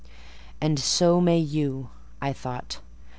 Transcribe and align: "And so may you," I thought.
"And 0.59 0.79
so 0.79 1.21
may 1.21 1.37
you," 1.37 1.89
I 2.23 2.33
thought. 2.33 2.79